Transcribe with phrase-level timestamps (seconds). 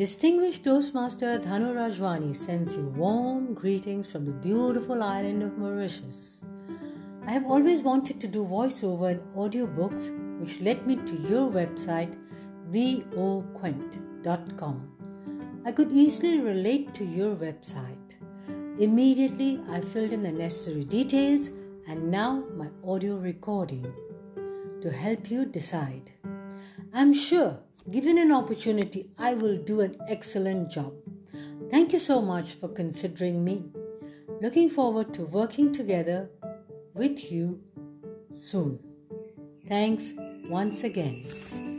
[0.00, 6.40] Distinguished Toastmaster Dhanu Rajwani sends you warm greetings from the beautiful island of Mauritius.
[7.26, 10.08] I have always wanted to do voiceover and audiobooks,
[10.40, 12.16] which led me to your website,
[12.70, 13.92] voquent.com.
[15.66, 18.16] I could easily relate to your website.
[18.78, 21.50] Immediately, I filled in the necessary details
[21.86, 23.92] and now my audio recording
[24.80, 26.12] to help you decide.
[26.94, 30.92] I'm sure, given an opportunity, I will do an excellent job.
[31.70, 33.70] Thank you so much for considering me.
[34.40, 36.30] Looking forward to working together
[36.94, 37.60] with you
[38.34, 38.80] soon.
[39.68, 40.12] Thanks
[40.48, 41.69] once again.